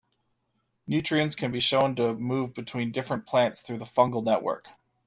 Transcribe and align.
Nutrients 0.87 1.35
can 1.35 1.51
be 1.51 1.59
shown 1.59 1.95
to 1.97 2.15
move 2.15 2.55
between 2.55 2.91
different 2.91 3.27
plants 3.27 3.61
through 3.61 3.77
the 3.77 3.85
fungal 3.85 4.23
network. 4.23 4.67